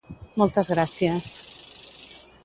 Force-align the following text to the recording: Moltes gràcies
Moltes 0.41 0.71
gràcies 0.73 1.27